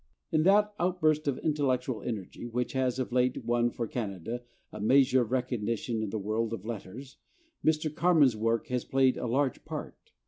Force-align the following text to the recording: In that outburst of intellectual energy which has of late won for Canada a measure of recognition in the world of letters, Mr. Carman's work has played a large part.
In 0.31 0.41
that 0.45 0.73
outburst 0.79 1.27
of 1.27 1.37
intellectual 1.37 2.01
energy 2.01 2.47
which 2.47 2.73
has 2.73 2.97
of 2.97 3.11
late 3.11 3.45
won 3.45 3.69
for 3.69 3.85
Canada 3.85 4.41
a 4.71 4.81
measure 4.81 5.21
of 5.21 5.31
recognition 5.31 6.01
in 6.01 6.09
the 6.09 6.17
world 6.17 6.53
of 6.53 6.65
letters, 6.65 7.17
Mr. 7.63 7.93
Carman's 7.93 8.35
work 8.35 8.65
has 8.69 8.83
played 8.83 9.15
a 9.17 9.27
large 9.27 9.63
part. 9.63 10.13